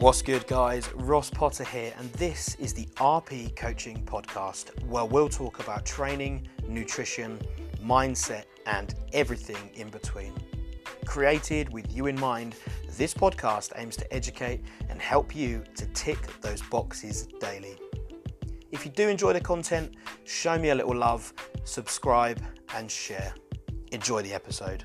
[0.00, 0.88] What's good, guys?
[0.94, 6.46] Ross Potter here, and this is the RP Coaching Podcast, where we'll talk about training,
[6.68, 7.40] nutrition,
[7.82, 10.32] mindset, and everything in between.
[11.04, 12.54] Created with you in mind,
[12.96, 17.76] this podcast aims to educate and help you to tick those boxes daily.
[18.70, 21.32] If you do enjoy the content, show me a little love,
[21.64, 22.40] subscribe,
[22.72, 23.34] and share.
[23.90, 24.84] Enjoy the episode.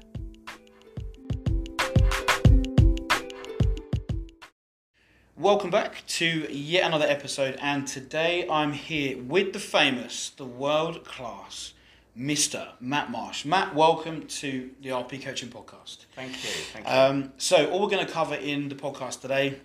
[5.43, 11.03] Welcome back to yet another episode, and today I'm here with the famous, the world
[11.03, 11.73] class
[12.17, 12.69] Mr.
[12.79, 13.43] Matt Marsh.
[13.43, 16.05] Matt, welcome to the RP Coaching Podcast.
[16.15, 16.49] Thank you.
[16.49, 16.93] Thank you.
[16.93, 19.59] Um, so, all we're going to cover in the podcast today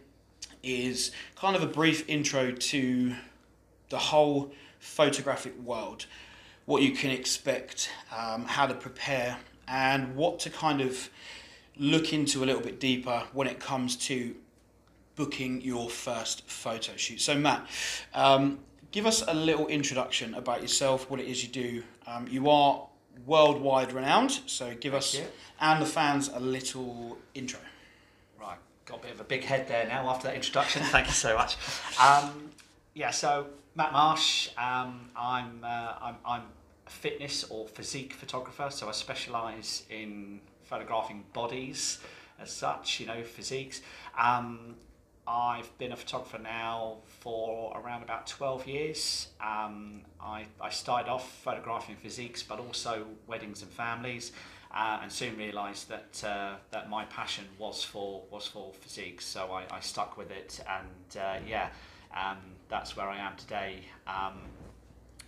[0.65, 3.15] is kind of a brief intro to
[3.89, 4.51] the whole
[4.81, 6.07] photographic world,
[6.67, 9.37] what you can expect, um, how to prepare,
[9.69, 11.09] and what to kind of
[11.77, 14.35] look into a little bit deeper when it comes to
[15.19, 17.21] booking your first photo shoot.
[17.21, 17.67] So, Matt,
[18.15, 18.61] um,
[18.93, 21.83] give us a little introduction about yourself, what it is you do.
[22.07, 22.87] Um, you are
[23.27, 25.21] worldwide renowned, so give us
[25.61, 27.59] and the fans a little intro.
[28.41, 30.83] right, got a bit of a big head there now after that introduction.
[30.85, 31.57] Thank you so much.
[32.01, 32.53] Um,
[32.95, 34.51] yeah, so Matt Marsh.
[34.57, 36.43] Um, I'm, uh, I'm I'm
[36.87, 38.69] a fitness or physique photographer.
[38.71, 41.99] So I specialise in photographing bodies
[42.41, 43.01] as such.
[43.01, 43.83] You know, physiques.
[44.17, 44.77] Um,
[45.29, 49.29] I've been a photographer now for around about 12 years.
[49.43, 54.33] Um, I, I started off photographing physiques, but also weddings and families,
[54.75, 59.27] uh, and soon realised that uh, that my passion was for was for physiques.
[59.27, 61.69] So I, I stuck with it, and uh, yeah,
[62.17, 62.39] um,
[62.71, 63.81] that's where I am today.
[64.07, 64.39] Um,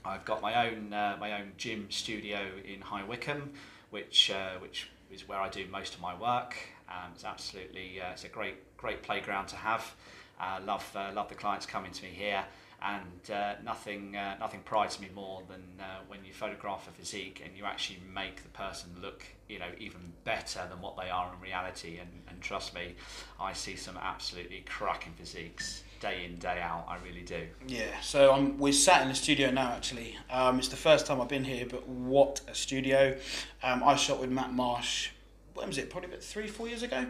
[0.03, 3.53] I've got my own uh, my own gym studio in High Wycombe,
[3.91, 6.57] which uh, which is where I do most of my work.
[6.89, 9.95] Um, it's absolutely uh, it's a great great playground to have.
[10.41, 12.43] Uh, love uh, love the clients coming to me here,
[12.83, 17.43] and uh, nothing uh, nothing prides me more than uh, when you photograph a physique
[17.45, 21.31] and you actually make the person look you know even better than what they are
[21.35, 21.99] in reality.
[21.99, 22.95] And, and trust me,
[23.39, 26.87] I see some absolutely cracking physiques day in day out.
[26.89, 27.47] I really do.
[27.69, 29.73] Yeah, so um, we're sat in the studio now.
[29.73, 33.19] Actually, um, it's the first time I've been here, but what a studio!
[33.63, 35.11] Um, I shot with Matt Marsh.
[35.53, 35.91] When was it?
[35.91, 37.05] Probably about three, four years ago.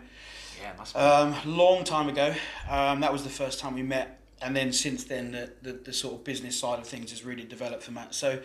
[0.61, 1.01] Yeah, must be.
[1.01, 2.35] Um, long time ago.
[2.69, 5.93] Um, that was the first time we met, and then since then, the, the the
[5.93, 8.15] sort of business side of things has really developed for Matt.
[8.15, 8.41] So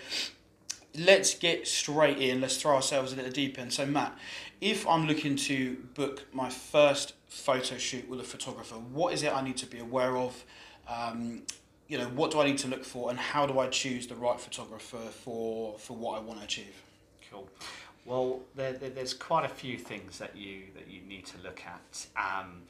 [0.98, 2.42] let's get straight in.
[2.42, 3.70] Let's throw ourselves a little deep in.
[3.70, 4.18] So Matt,
[4.62, 9.34] if I'm looking to book my first photo shoot with a photographer, what is it
[9.34, 10.44] I need to be aware of?
[10.88, 11.44] Um,
[11.88, 14.16] you know, what do I need to look for, and how do I choose the
[14.16, 16.82] right photographer for for what I want to achieve?
[17.30, 17.50] Cool.
[18.06, 21.62] Well, there, there, there's quite a few things that you that you need to look
[21.66, 22.08] at.
[22.16, 22.62] Um,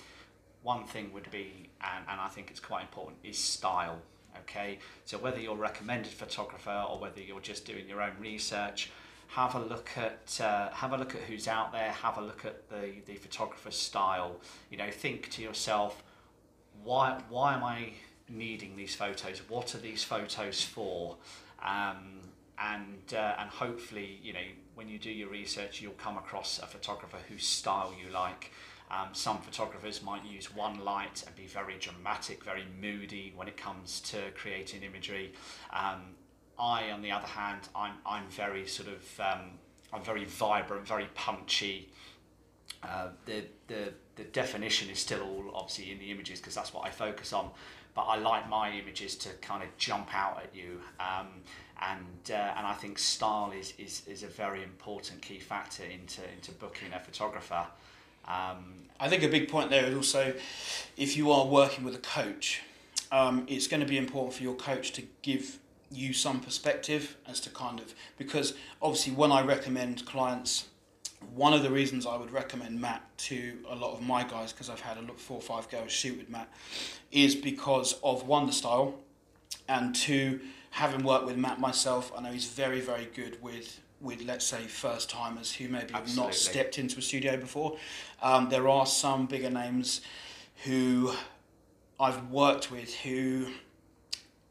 [0.64, 4.00] one thing would be, and, and I think it's quite important, is style.
[4.42, 8.92] Okay, so whether you're recommended photographer or whether you're just doing your own research,
[9.28, 11.92] have a look at uh, have a look at who's out there.
[11.92, 14.38] Have a look at the the photographer's style.
[14.70, 16.04] You know, think to yourself,
[16.84, 17.90] why why am I
[18.30, 19.42] needing these photos?
[19.50, 21.18] What are these photos for?
[21.62, 22.22] Um,
[22.58, 26.68] and uh, and hopefully, you know, when you do your research, you'll come across a
[26.68, 28.52] photographer whose style you like.
[28.92, 33.58] Um, some photographers might use one light and be very dramatic, very moody when it
[33.58, 35.34] comes to creating imagery.
[35.74, 36.02] Um,
[36.60, 39.52] I, on the other hand, I'm I'm very sort of um,
[39.92, 41.90] I'm very vibrant, very punchy.
[42.84, 46.86] Uh, the, the the definition is still all obviously in the images because that's what
[46.86, 47.50] I focus on.
[47.96, 51.28] But I like my images to kind of jump out at you, um,
[51.82, 56.22] and uh, and I think style is, is is a very important key factor into
[56.36, 57.66] into booking a photographer.
[58.28, 60.34] Um, I think a big point there is also
[60.98, 62.62] if you are working with a coach,
[63.12, 65.60] um, it's going to be important for your coach to give
[65.92, 70.66] you some perspective as to kind of because obviously when I recommend clients,
[71.34, 74.70] one of the reasons I would recommend Matt to a lot of my guys because
[74.70, 76.52] I've had a look four or five girls shoot with Matt
[77.12, 78.96] is because of one the style
[79.68, 80.40] and two
[80.76, 84.64] having worked with Matt myself, I know he's very very good with with let's say
[84.64, 87.78] first timers who maybe have not stepped into a studio before.
[88.22, 90.02] Um, there are some bigger names
[90.66, 91.14] who
[91.98, 93.48] I've worked with who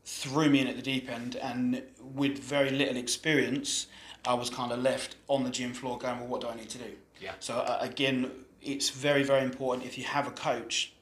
[0.07, 1.83] threw me in at the deep end, and
[2.15, 3.87] with very little experience,
[4.25, 6.71] I was kind of left on the gym floor going, well, what do I need
[6.71, 6.93] to do?
[7.21, 7.33] Yeah.
[7.41, 8.31] So uh, again,
[8.63, 10.94] it's very very important if you have a coach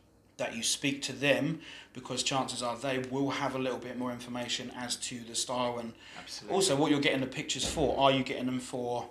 [0.43, 1.61] that you speak to them
[1.93, 5.79] because chances are they will have a little bit more information as to the style
[5.79, 6.55] and Absolutely.
[6.55, 7.99] also what you're getting the pictures for.
[7.99, 9.07] Are you getting them for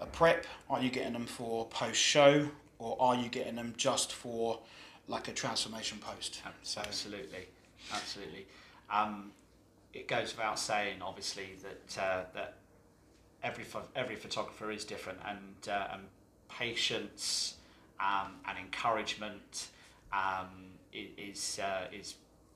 [0.00, 0.46] a prep?
[0.68, 2.48] Are you getting them for post show?
[2.78, 4.58] Or are you getting them just for
[5.08, 6.42] like a transformation post.
[6.62, 7.46] So Absolutely,
[7.92, 8.46] absolutely.
[8.90, 9.32] Um,
[9.92, 12.54] it goes without saying, obviously, that uh, that
[13.42, 13.64] every
[13.94, 16.02] every photographer is different, and uh, and
[16.48, 17.54] patience
[18.00, 19.68] um, and encouragement
[20.12, 22.14] um, is uh, is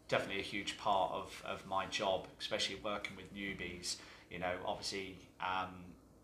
[0.08, 3.96] definitely a huge part of, of my job, especially working with newbies.
[4.30, 5.68] You know, obviously, um,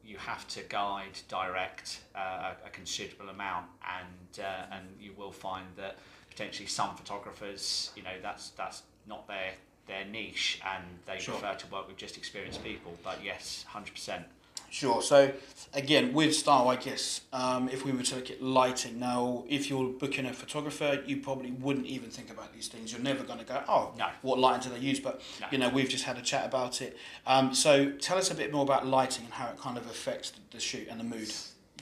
[0.05, 5.67] you have to guide, direct uh, a, considerable amount, and uh, and you will find
[5.77, 5.99] that
[6.31, 9.53] potentially some photographers, you know, that's that's not their
[9.87, 11.35] their niche, and they Sure.
[11.35, 12.97] prefer to work with just experienced people.
[13.03, 14.25] But yes, hundred percent.
[14.75, 15.03] Sure.
[15.03, 15.31] So
[15.73, 19.71] again, with style, I guess um, if we were to look at lighting now, if
[19.71, 22.91] you're booking a photographer, you probably wouldn't even think about these things.
[22.91, 24.07] You're never going to go, oh, No.
[24.23, 24.99] what lighting do they use?
[24.99, 25.47] But No.
[25.53, 26.97] you know, we've just had a chat about it.
[27.25, 30.31] Um, so tell us a bit more about lighting and how it kind of affects
[30.31, 31.33] the, the shoot and the mood.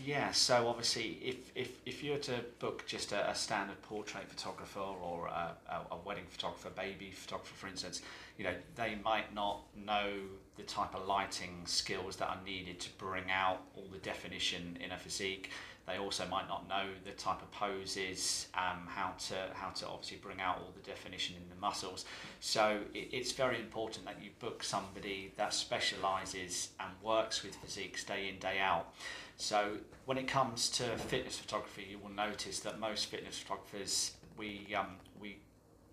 [0.05, 4.29] Yeah, so obviously, if, if, if you were to book just a, a standard portrait
[4.29, 8.03] photographer or a, a, a wedding photographer, baby photographer, for instance,
[8.37, 10.11] you know, they might not know
[10.57, 14.91] the type of lighting skills that are needed to bring out all the definition in
[14.91, 15.51] a physique.
[15.87, 20.19] They also might not know the type of poses, um, how to how to obviously
[20.19, 22.05] bring out all the definition in the muscles.
[22.39, 26.71] So it, it's very important that you book somebody that specialises
[27.03, 28.93] works with physiques day in day out.
[29.37, 34.75] So when it comes to fitness photography, you will notice that most fitness photographers we
[34.79, 35.39] um, we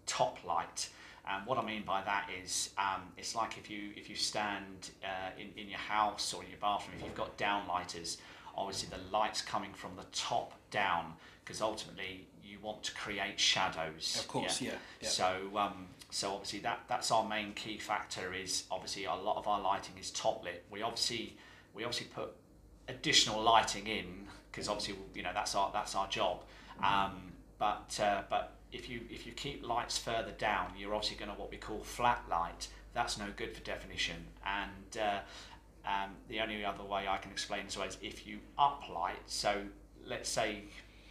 [0.06, 0.90] top light.
[1.30, 4.92] And what I mean by that is, um, it's like if you if you stand
[5.04, 8.18] uh, in in your house or in your bathroom, if you've got downlighters,
[8.56, 11.14] obviously the light's coming from the top down
[11.44, 14.18] because ultimately you want to create shadows.
[14.19, 14.72] Of course, yeah.
[15.01, 15.10] yeah.
[15.10, 18.34] So, um, so obviously that that's our main key factor.
[18.34, 20.66] Is obviously a lot of our lighting is top lit.
[20.72, 21.38] We obviously
[21.74, 22.31] we obviously put
[22.88, 26.44] additional lighting in because obviously you know that's our that's our job.
[26.84, 31.31] Um, but uh, but if you if you keep lights further down, you're obviously going
[31.31, 32.68] to what we call flat light.
[32.94, 34.16] That's no good for definition.
[34.46, 35.19] And uh,
[35.86, 39.19] um, the only other way I can explain this is if you uplight.
[39.28, 39.62] So
[40.06, 40.63] let's say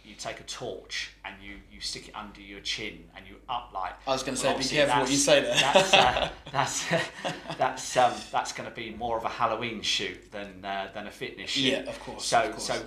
[0.09, 3.93] you take a torch and you, you stick it under your chin and you uplight.
[4.07, 5.55] I was going to Well, say, be careful what you say there.
[5.55, 6.85] That's uh, that's
[7.57, 11.11] that's um, that's going to be more of a Halloween shoot than uh, than a
[11.11, 11.71] fitness shoot.
[11.71, 12.63] Yeah, of course, So of course.
[12.65, 12.81] so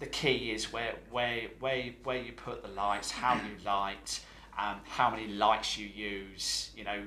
[0.00, 4.20] the key is where where where where you put the lights, how you light,
[4.58, 6.70] um, how many lights you use.
[6.76, 7.02] You know,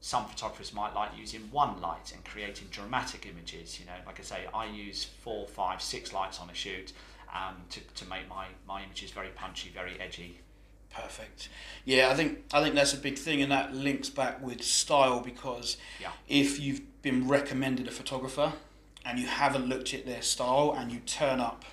[0.00, 3.80] some photographers might like using one light and creating dramatic images.
[3.80, 6.92] You know, like I say, I use four, five, six lights on a shoot
[7.34, 10.40] um, to to make my my images very punchy, very edgy.
[10.90, 11.48] Perfect.
[11.84, 15.20] Yeah, I think I think that's a big thing, and that links back with style
[15.20, 16.10] because Yeah.
[16.28, 18.52] if you've been recommended a photographer
[19.04, 21.64] and you haven't looked at their style and you turn up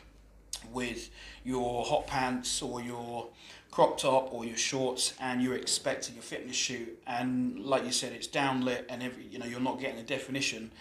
[0.71, 1.09] with
[1.43, 3.27] your hot pants or your
[3.71, 8.13] crop top or your shorts and you're expecting a fitness shoot and like you said
[8.13, 10.71] it's downlit and every you know you're not getting the definition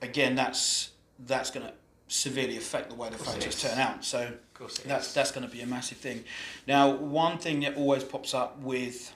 [0.00, 0.90] again that's
[1.26, 1.72] that's going to
[2.08, 5.14] severely affect the way the photos turn out so Of course, it that's is.
[5.14, 6.24] that's going to be a massive thing.
[6.66, 9.12] Now, one thing that always pops up with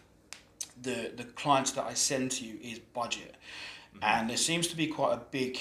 [0.82, 3.36] the the clients that I send to you is budget,
[4.02, 5.58] and there seems to be quite a big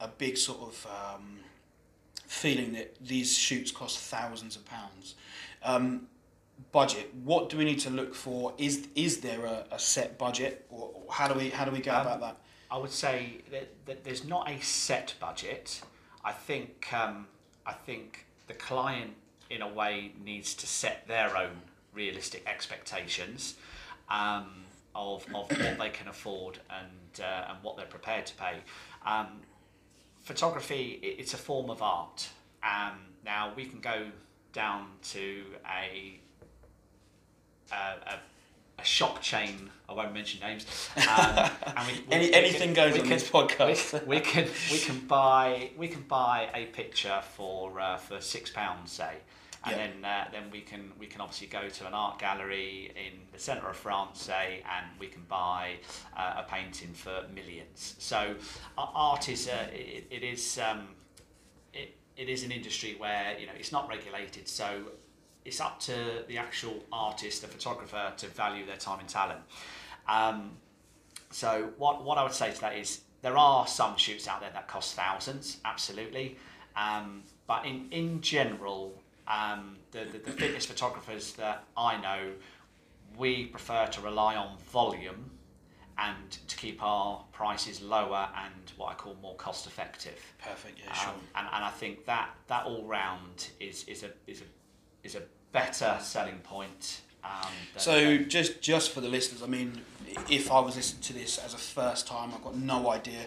[0.00, 1.40] a big sort of um,
[2.26, 5.14] feeling that these shoots cost thousands of pounds.
[5.62, 6.06] Um,
[6.72, 7.12] budget.
[7.24, 8.54] What do we need to look for?
[8.58, 11.80] Is is there a, a set budget, or or how do we how do we
[11.80, 12.36] go Um, about that?
[12.70, 15.82] I would say that, that there's not a set budget.
[16.24, 17.26] I think um,
[17.66, 19.12] I think the client,
[19.48, 21.62] in a way, needs to set their own
[21.92, 23.56] realistic expectations
[24.08, 28.56] um, of, of what they can afford and uh, and what they're prepared to pay.
[29.04, 29.40] Um,
[30.20, 32.28] photography, it's a form of art.
[32.62, 34.06] Um, now we can go
[34.52, 36.20] down to a
[37.72, 38.18] a, a,
[38.80, 39.70] a shop chain.
[39.88, 40.66] I won't mention names.
[40.96, 44.06] Um, and we, we- Any, we anything can- goes on can- this podcast.
[44.06, 48.92] we, can we can buy we can buy a picture for uh, for six pounds
[48.92, 49.14] say
[49.64, 49.86] and Yeah.
[49.88, 53.38] then uh, then we can we can obviously go to an art gallery in the
[53.38, 55.74] centre of France say and we can buy
[56.16, 58.34] uh, a painting for millions so
[58.78, 60.88] uh, art is uh, it, it is um,
[61.74, 64.82] it, it is an industry where you know it's not regulated so
[65.50, 65.94] it's up to
[66.28, 69.40] the actual artist the photographer to value their time and talent
[70.08, 70.52] um,
[71.30, 74.50] so what, what I would say to that is there are some shoots out there
[74.52, 76.36] that cost thousands, absolutely.
[76.76, 78.94] Um, but in, in general,
[79.28, 82.32] um, the, the, the fitness photographers that I know,
[83.16, 85.30] we prefer to rely on volume
[85.98, 90.18] and to keep our prices lower and what I call more cost effective.
[90.42, 90.80] Perfect.
[90.84, 91.10] Yeah, sure.
[91.10, 94.44] Um, and, and I think that that all round is, is a is a
[95.06, 97.30] is a better selling point Um,
[97.76, 99.82] So just just for the listeners, I mean,
[100.30, 103.26] if I was listening to this as a first time, I've got no idea.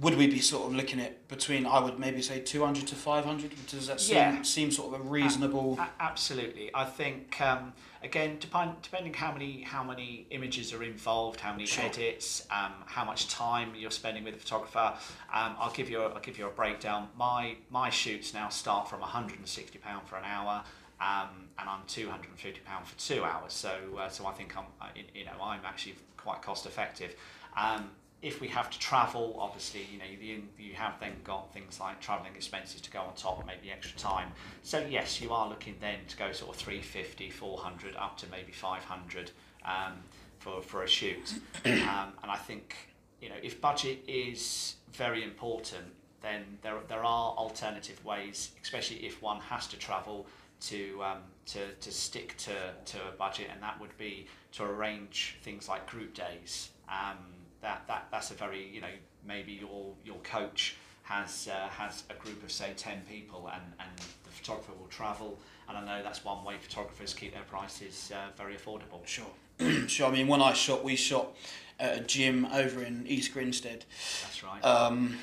[0.00, 1.66] Would we be sort of looking at between?
[1.66, 3.50] I would maybe say two hundred to five hundred.
[3.66, 4.42] Does that seem Yeah.
[4.42, 5.78] seem sort of a reasonable?
[5.80, 6.70] A- absolutely.
[6.74, 7.72] I think um,
[8.04, 11.84] again, depend, depending how many how many images are involved, how many Sure.
[11.84, 14.94] edits, um, how much time you're spending with the photographer.
[15.34, 17.08] Um, I'll give you a, I'll give you a breakdown.
[17.16, 20.62] My my shoots now start from 160 pound for an hour.
[21.02, 24.86] Um, and I'm 250 pound for two hours, so uh, so I think I'm uh,
[25.14, 27.16] you know I'm actually quite cost effective.
[27.56, 27.90] Um,
[28.22, 32.00] if we have to travel, obviously, you know, you, you have then got things like
[32.00, 34.30] travelling expenses to go on top, maybe extra time.
[34.62, 38.52] So yes, you are looking then to go sort of 350, 400, up to maybe
[38.52, 39.32] 500
[39.64, 39.94] um,
[40.38, 41.34] for, for a shoot.
[41.64, 42.76] Um, and I think,
[43.20, 45.84] you know, if budget is very important,
[46.22, 50.26] then there, there are alternative ways, especially if one has to travel
[50.62, 52.52] to um, to, to stick to,
[52.84, 56.70] to a budget, and that would be to arrange things like group days.
[56.88, 57.18] Um,
[57.60, 58.94] that, that that's a very you know
[59.26, 63.90] maybe your your coach has uh, has a group of say ten people, and, and
[63.98, 65.38] the photographer will travel.
[65.68, 69.04] And I know that's one way photographers keep their prices uh, very affordable.
[69.06, 69.26] Sure,
[69.88, 70.08] sure.
[70.08, 71.34] I mean, when I shot, we shot
[71.80, 73.84] at a gym over in East Grinstead.
[74.22, 74.64] That's right.
[74.64, 75.18] Um,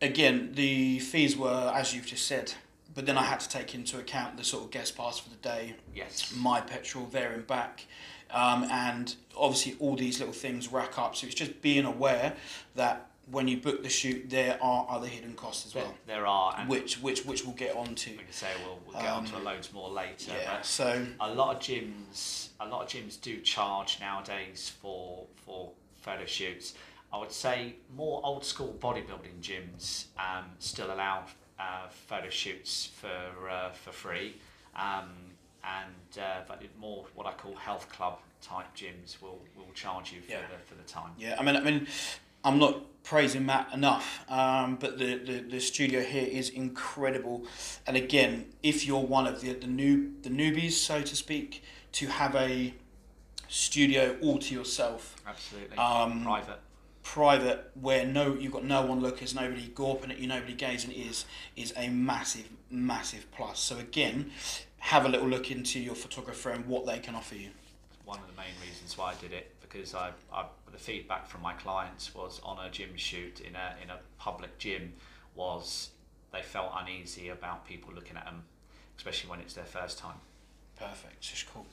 [0.00, 2.54] again, the fees were as you've just said,
[2.94, 5.36] but then I had to take into account the sort of guest pass for the
[5.36, 6.34] day, yes.
[6.36, 7.86] my petrol there and back.
[8.30, 11.16] Um, and obviously, all these little things rack up.
[11.16, 12.34] So it's just being aware
[12.74, 16.54] that when you book the shoot, there are other hidden costs as well, there are,
[16.58, 18.10] and which which which we'll get onto.
[18.16, 20.32] like I say, we'll, we'll get onto Um, loads more later.
[20.32, 20.56] Yeah.
[20.56, 25.70] but So a lot of gyms a lot of gyms do charge nowadays for for
[26.00, 26.74] photo shoots
[27.12, 31.24] i would say more old school bodybuilding gyms um, still allow
[31.58, 34.36] uh, photo shoots for uh, for free
[34.76, 35.10] um,
[35.64, 40.20] and uh, but more what i call health club type gyms will will charge you
[40.20, 40.42] for Yeah.
[40.42, 41.86] the for the time yeah, I mean, I mean,
[42.44, 47.46] I'm not praising Matt enough, um, but the, the, the studio here is incredible.
[47.86, 51.62] And again, if you're one of the the new the newbies, so to speak,
[51.92, 52.74] to have a
[53.48, 56.60] studio all to yourself, absolutely um, private
[57.08, 61.24] private, where no you've got no one lookers, nobody gawping at you, nobody gazing, is
[61.56, 63.58] is a massive massive plus.
[63.60, 64.30] So again,
[64.78, 67.48] have a little look into your photographer and what they can offer you.
[68.04, 71.40] one of the main reasons why I did it because I, I the feedback from
[71.40, 74.92] my clients was on a gym shoot in a in a public gym
[75.34, 75.90] was
[76.30, 78.42] they felt uneasy about people looking at them,
[78.98, 80.20] especially when it's their first time.
[80.78, 81.22] Perfect.
[81.22, 81.64] Just cool.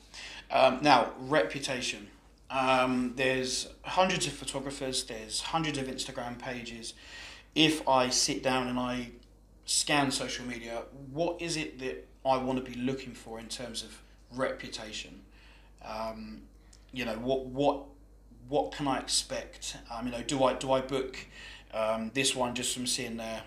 [0.50, 2.08] Um, now, reputation.
[2.50, 5.04] Um, there's hundreds of photographers.
[5.04, 6.94] There's hundreds of Instagram pages.
[7.54, 9.10] If I sit down and I
[9.64, 13.82] scan social media, what is it that I want to be looking for in terms
[13.82, 14.00] of
[14.32, 15.22] reputation?
[15.84, 16.42] Um,
[16.92, 17.84] you know, what what
[18.48, 19.76] what can I expect?
[19.90, 21.18] Um, you know, do I do I book
[21.74, 23.42] um, this one just from seeing their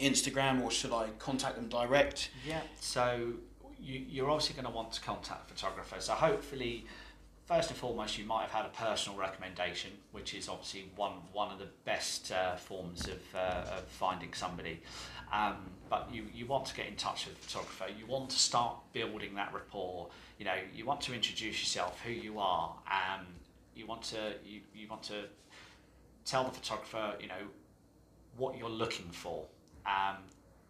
[0.00, 2.30] Instagram, or should I contact them direct?
[2.46, 2.60] Yeah.
[2.80, 3.34] So
[3.80, 6.04] you, you're obviously going to want to contact photographers.
[6.04, 6.86] So hopefully,
[7.46, 11.52] first and foremost, you might have had a personal recommendation, which is obviously one one
[11.52, 14.80] of the best uh, forms of, uh, of finding somebody.
[15.32, 15.56] Um,
[15.90, 17.86] but you, you want to get in touch with the photographer.
[17.98, 20.08] You want to start building that rapport.
[20.38, 22.74] You know, you want to introduce yourself, who you are.
[22.86, 23.26] Um,
[23.74, 25.24] you want to you, you want to
[26.24, 27.42] tell the photographer, you know,
[28.36, 29.44] what you're looking for.
[29.86, 30.16] Um,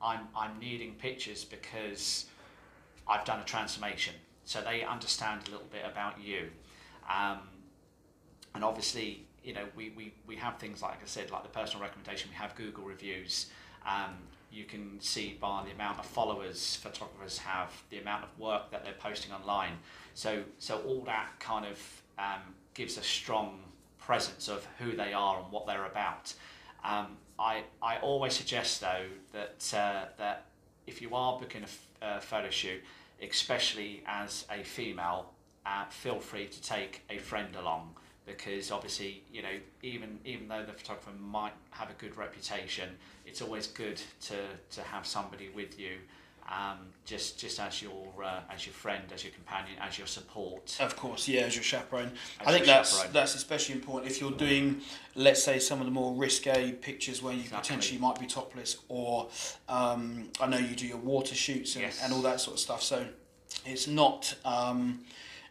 [0.03, 2.27] I'm, I'm needing pictures because
[3.09, 4.15] I've done a transformation.
[4.45, 6.51] So they understand a little bit about you.
[7.09, 7.41] Um,
[8.55, 11.83] and obviously, you know, we, we, we have things like I said, like the personal
[11.83, 13.47] recommendation, we have Google reviews.
[13.87, 14.15] Um,
[14.51, 18.85] you can see by the amount of followers photographers have, the amount of work that
[18.85, 19.73] they're posting online.
[20.15, 23.59] So, so all that kind of um, gives a strong
[23.99, 26.33] presence of who they are and what they're about.
[26.85, 30.47] Um, I, I always suggest though that uh, that
[30.87, 31.65] if you are booking
[32.03, 32.83] a photo shoot,
[33.23, 35.33] especially as a female,
[35.67, 37.95] uh, feel free to take a friend along
[38.27, 42.89] because obviously you know even even though the photographer might have a good reputation,
[43.27, 44.37] it's always good to
[44.71, 45.97] to have somebody with you.
[46.47, 50.77] Um, just just as your uh, as your friend, as your companion, as your support.
[50.79, 52.13] Of course, yeah, as your chaperone.
[52.39, 53.13] As I think that's chaperone.
[53.15, 54.83] that's especially important if you're doing,
[55.15, 57.61] let's say, some of the more risque pictures where you Exactly.
[57.63, 59.31] potentially might be topless, or
[59.71, 62.03] um, I know you do your water shoots and, Yes.
[62.05, 62.83] and all that sort of stuff.
[62.83, 63.07] So
[63.65, 65.01] it's not um,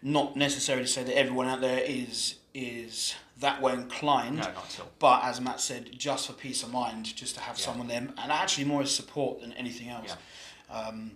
[0.04, 4.36] not necessarily to say that everyone out there is is that way inclined.
[4.38, 4.92] No, not at all.
[5.00, 7.66] But as Matt said, just for peace of mind, just to have Yeah.
[7.66, 10.16] someone there, and actually more as support than anything else.
[10.70, 10.76] Yeah.
[10.78, 11.12] Um,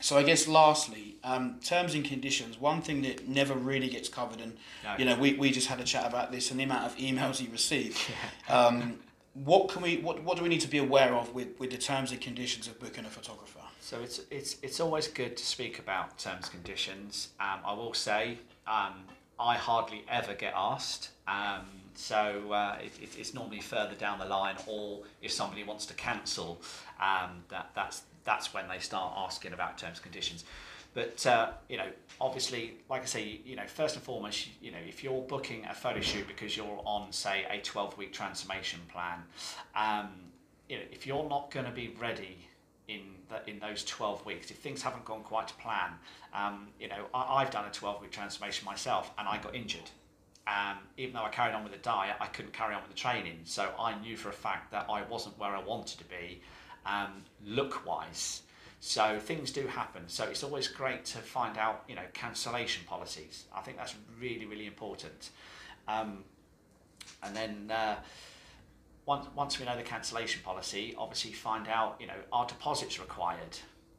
[0.00, 2.56] So I guess lastly, um, terms and conditions.
[2.56, 4.94] One thing that never really gets covered, and No.
[4.96, 7.40] you know, we, we just had a chat about this and the amount of emails
[7.40, 7.98] you receive.
[8.48, 8.56] Yeah.
[8.66, 9.00] Um,
[9.34, 9.96] what can we?
[9.98, 12.66] What, what do we need to be aware of with, with the terms and conditions
[12.68, 13.58] of booking a photographer?
[13.88, 17.28] So it's it's it's always good to speak about terms and conditions.
[17.40, 18.92] Um, I will say um,
[19.40, 21.08] I hardly ever get asked.
[21.26, 21.64] Um,
[21.94, 25.94] so uh, it, it, it's normally further down the line, or if somebody wants to
[25.94, 26.60] cancel,
[27.00, 30.44] um, that that's that's when they start asking about terms and conditions.
[30.92, 31.88] But uh, you know,
[32.20, 35.72] obviously, like I say, you know, first and foremost, you know, if you're booking a
[35.72, 39.22] photo shoot because you're on, say, a 12-week transformation plan,
[39.74, 40.10] um,
[40.68, 42.47] you know, if you're not going to be ready
[42.88, 45.92] in the, in those 12 weeks, if things haven't gone quite to plan,
[46.34, 49.90] um, you know, I, I've done a 12-week transformation myself, and I got injured.
[50.46, 52.96] Um, even though I carried on with the diet, I couldn't carry on with the
[52.96, 53.40] training.
[53.44, 56.40] So I knew for a fact that I wasn't where I wanted to be,
[56.86, 58.42] um, look-wise.
[58.80, 60.04] So things do happen.
[60.06, 63.44] So it's always great to find out, you know, cancellation policies.
[63.54, 65.30] I think that's really, really important.
[65.86, 66.24] Um,
[67.22, 67.96] and then uh,
[69.08, 73.58] once once we know the cancellation policy, obviously find out, you know, are deposits required?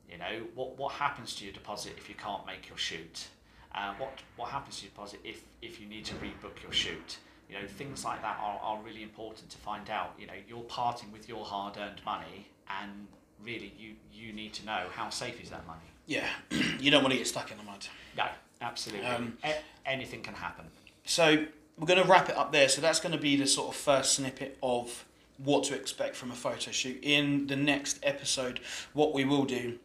[0.10, 3.28] You know, what what happens to your deposit if you can't make your shoot?
[3.74, 7.18] Uh, what what happens to your deposit if if you need to rebook your shoot?
[7.50, 10.14] You know, things like that are, are really important to find out.
[10.20, 12.48] You know, you're parting with your hard-earned money,
[12.80, 13.08] and
[13.44, 15.90] really, you you need to know how safe is that money.
[16.06, 16.30] Yeah,
[16.80, 17.88] you don't want to get stuck in the mud.
[18.16, 18.26] No,
[18.62, 19.08] absolutely.
[19.08, 20.66] Um, A- anything can happen.
[21.06, 21.46] So
[21.80, 22.68] we're going to wrap it up there.
[22.70, 25.06] So that's going to be the sort of first snippet of
[25.38, 27.00] what to expect from a photo shoot.
[27.02, 28.60] In the next episode,
[28.94, 29.80] what we will do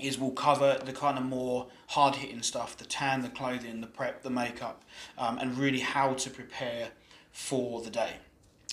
[0.00, 3.86] is we'll cover the kind of more hard hitting stuff the tan, the clothing, the
[3.86, 4.82] prep, the makeup,
[5.16, 6.88] um, and really how to prepare
[7.32, 8.14] for the day.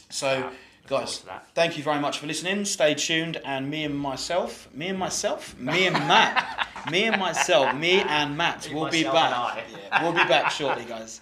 [0.09, 0.49] So,
[0.87, 2.65] guys, thank you very much for listening.
[2.65, 7.75] Stay tuned, and me and myself, me and myself, me and Matt, me and myself,
[7.75, 9.63] me and Matt will be back.
[9.71, 11.21] Yeah, we'll be back shortly, guys.